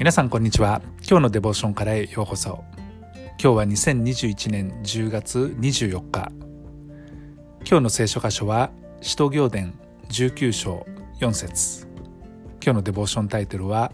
[0.00, 0.80] 皆さんこんにちは。
[1.06, 2.64] 今日のデボーションからへようこそ。
[3.12, 6.32] 今日は2021年10月24日。
[7.68, 8.70] 今日の聖書箇所は
[9.02, 9.78] 使徒行伝
[10.08, 10.86] 19章
[11.20, 11.86] 4節。
[12.64, 13.92] 今日のデボーションタイトルは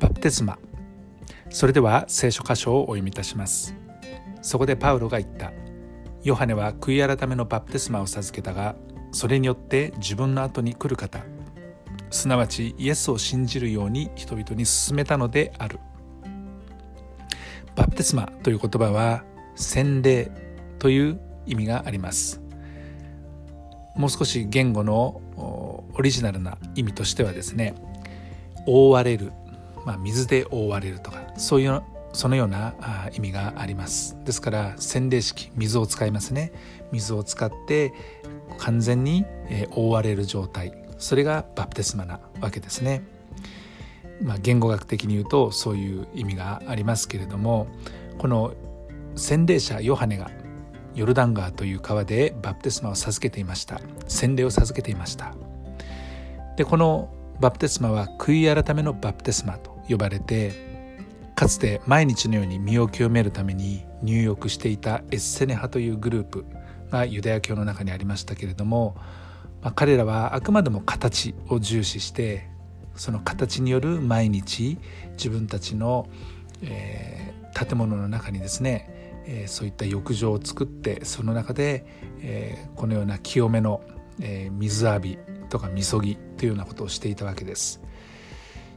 [0.00, 0.58] バプテスマ。
[1.50, 3.76] それでは聖書箇所をお読みいたします。
[4.42, 5.52] そこでパウロが言った。
[6.24, 8.74] ヨハネは悔い改めのバプテスマを授けたが
[9.12, 11.20] それによって自分の後に来る方。
[12.10, 15.78] すなわちイエスを信じるように人々に勧めたのである。
[17.76, 19.24] バプテスマという言葉は
[19.54, 20.30] 洗礼
[20.78, 22.40] という意味があります。
[23.96, 27.74] もう少し言語のオリジナルな意味としてはですね
[28.66, 29.32] 覆われる、
[29.84, 32.74] まあ、水で覆われるとかそういうそのような
[33.12, 34.16] 意味があります。
[34.24, 36.52] ですから洗礼式水を使いますね。
[36.90, 37.92] 水を使って
[38.58, 39.24] 完全に
[39.70, 40.87] 覆われる状態。
[40.98, 43.02] それがバプテスマなわけですね。
[44.22, 47.68] まあ、言語学的に言うとそういう意味がありますけれども
[48.18, 48.52] この
[49.14, 50.30] 洗礼者ヨハネが
[50.94, 55.34] ヨルダン川という川でバプテスマを授けていました洗礼を授けていました
[56.56, 57.08] でこの
[57.40, 60.52] バプテスマは悔い改めのバプテスマと呼ばれて
[61.36, 66.44] かつて毎日のように身を清めるために入浴していたエッセネ派というグループ
[66.90, 68.96] がユダヤ教の中にありましたけれども
[69.62, 72.48] まあ、彼らはあくまでも形を重視して
[72.94, 74.78] その形による毎日
[75.12, 76.08] 自分たちの、
[76.62, 81.84] えー、建物の中にですね、えー、そういった浴場を作ってその中で、
[82.20, 83.82] えー、このような清めの、
[84.20, 87.80] えー、水浴びとかみそぎというようなことをしていたわけです。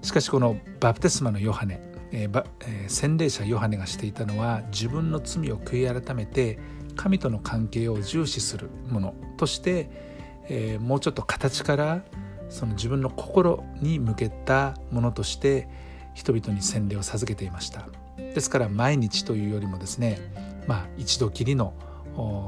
[0.01, 1.79] しかしこのバプテスマのヨハネ、
[2.11, 6.59] えーえー、洗礼者ヨハネがしていたのは自分の罪を悔い改めて
[6.95, 10.10] 神との関係を重視するものとして
[10.53, 12.01] えー、もうちょっと形から
[12.49, 15.69] その自分の心に向けたものとして
[16.13, 17.87] 人々に洗礼を授けていました。
[18.17, 20.19] ですから毎日というよりもですね
[20.67, 21.73] まあ一度きりの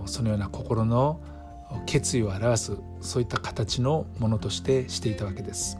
[0.05, 1.21] そのような心の
[1.85, 5.79] 決意を表すそういった形のものとしてしていたわけです。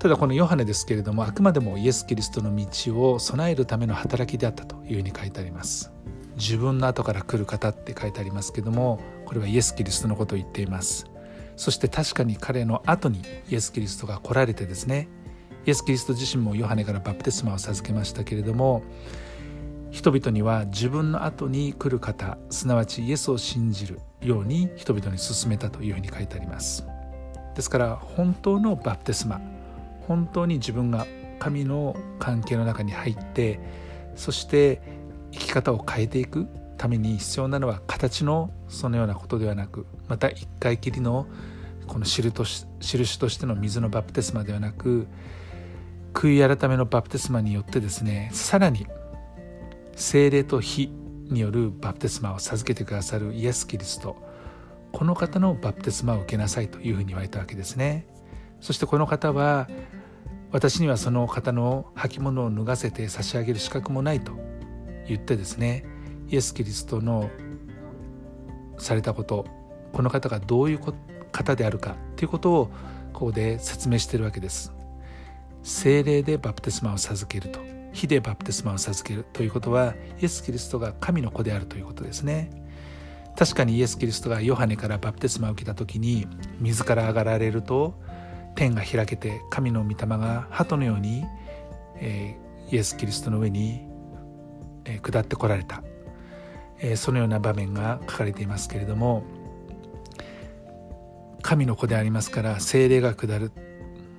[0.00, 5.92] ただこのヨハネですけれどもあくまでもイエス・キリストの道を備えるための働きであったというふうに書いてあります。
[6.36, 11.06] 自分の後から来る方って書いてありますけどもこれはイエス・キリストのことを言っています。
[11.56, 15.08] そして確かに彼の後にイエス・キリストが来られてですね
[15.66, 18.82] イエス・キリスト自身もヨハネからバプテスマを授けましたけれども
[19.90, 26.84] 人々には自分の後に来る方すなわちイエスを信じるように人々に勧めたというふうに書いてあります。
[27.54, 29.40] ですから本当のバプテスマ
[30.08, 31.06] 本当に自分が
[31.38, 33.60] 神の関係の中に入って
[34.16, 34.80] そして
[35.34, 36.46] 生き方を変えていく
[36.76, 41.26] ために必要なのは形のそのようなことではなくまた一回きりの
[41.86, 45.06] この印とし印としての水のバプテスマではなく
[46.12, 48.86] 悔い改めのバプテスマによってですねさらに
[49.96, 50.90] 精霊と火
[51.28, 54.16] によるバプテスマを授けてくださるイエス・キリスト
[54.92, 58.06] この方のバプテスマを受けなさいというふうに言われたわけですね。
[58.60, 59.68] そしてこの方は
[60.52, 64.32] 私にはその方の履物を脱がせて差し上げる資格もないと
[65.06, 65.84] 言ってですね
[66.28, 67.30] イエス・キリストの
[68.78, 69.46] されたこと
[69.92, 70.80] この方がどういう
[71.32, 72.70] 方であるかということを
[73.12, 74.72] ここで説明しているわけです。
[75.62, 77.60] 精霊でバプテスマを授けると
[77.92, 82.50] 火でバプテスマを授けるということはイエス・キリストが神の子であるということですね。
[83.36, 86.26] 確かにイエス・キリストがヨハネからバプテスマを受けた時に
[86.60, 87.94] 水から上がられると
[88.56, 91.24] 天が開けて神の御霊が鳩のように、
[91.96, 93.93] えー、イエス・キリストの上に
[94.84, 95.82] え下ってこられた、
[96.80, 99.24] えそのような場面が書かれていますけれども
[101.42, 103.52] 神の子でありますから精霊が下る。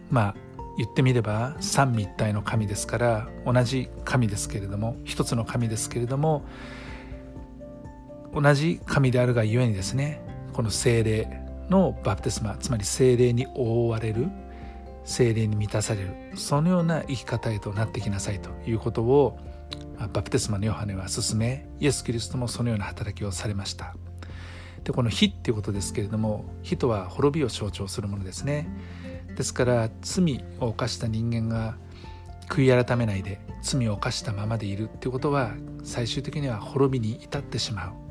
[0.09, 0.36] まあ
[0.78, 6.46] 言ってみれば三位一体の神ですから同じ神ですけれども一つの神ですけれども
[8.34, 10.22] 同じ神であるがゆえにですね
[10.52, 11.28] この精霊
[11.70, 14.28] のバプテスマつまり精霊に覆われる
[15.06, 19.38] 精霊に満たされるそのような生き方へとなってきなさいということを
[20.00, 23.96] バプテスマのヨハネは進めイエス・キリストもそのような働きをされました。
[24.84, 28.68] でこの火っていうことですけれども火とは滅びを象徴するものですね。
[29.36, 31.78] ですから罪を犯した人間が
[32.50, 35.53] 悔い改めないで罪を犯したままでいるっていうことは
[35.84, 38.06] 最終的には滅びに至ってしまう。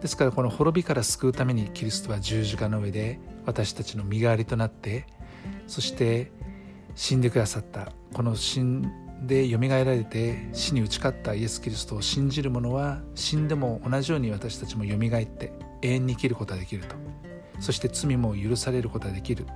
[0.00, 5.06] ですからこの滅びから救うためにキリストは十字架の上で私たちの身代わりとなって
[5.66, 6.32] そして
[6.94, 8.90] 死んでくださったこの死ん
[9.22, 15.52] でよみがえられて死に打ち勝ったイエス・キリストを信じる者は死んでも同じように私たちもよみがえって
[15.82, 16.94] 永遠に生きることができると。
[17.58, 19.46] そして罪も許されることができる。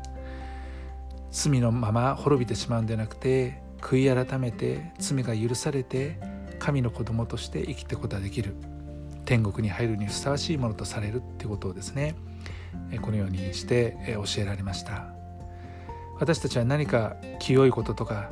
[1.31, 6.19] 罪のまま滅びてしまうんではなくて悔い改めて罪が許されて
[6.59, 8.55] 神の子供として生きていくことができる。
[9.27, 12.17] 天国に入るにふさわしいものとされるっていうことをですね。
[13.03, 15.15] このようにして教えられました。
[16.19, 18.31] 私たちは何か清いこととか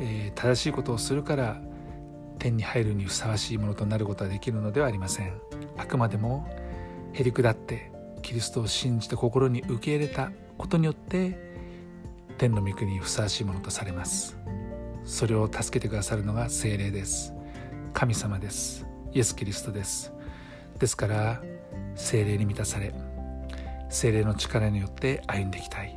[0.00, 1.60] え正しいことをするから
[2.38, 5.32] 天に入るにふさわしいものとなることはできるのではありません。
[5.76, 6.46] あくまでも
[7.12, 7.90] へり下って
[8.22, 11.38] キリストを信じて心に受け入れたことによって
[12.38, 14.36] 天の御国にふさわしいものとされます。
[15.04, 17.32] それを助けてくださるのが精霊です。
[17.92, 18.86] 神様です。
[19.12, 20.12] イエス・キリストです。
[20.78, 21.40] ですから
[21.94, 22.92] 精霊に満たされ
[23.88, 25.96] 精霊の力によって歩んでいきたい。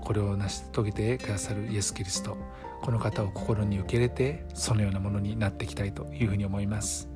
[0.00, 2.36] これを成し遂げてくださるイエス・キリスト。
[2.82, 7.08] この方を心に受け入れてそのようなものになっていきたいというふうに思います。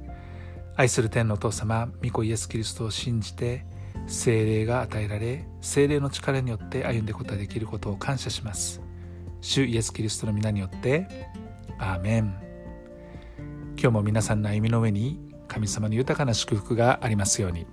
[0.77, 3.67] 愛する天のお父様御子イエス・キリストを信じて
[4.07, 8.81] 精霊が与えられ精霊の力によって歩んでいくことができることを感謝します。
[9.41, 11.09] 主イエス・キリストの皆によって
[11.79, 12.35] アーメン。
[13.77, 17.67] 今日も皆さんの歩みの上に神様の豊かな祝福がありますように。